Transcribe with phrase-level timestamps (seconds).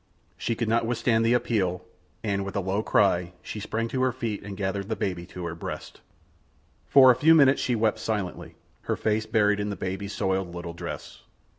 [0.35, 1.85] She could not withstand the appeal,
[2.23, 5.45] and with a low cry she sprang to her feet and gathered the baby to
[5.45, 6.01] her breast.
[6.87, 8.55] For a few minutes she wept silently,
[8.89, 11.21] her face buried in the baby's soiled little dress.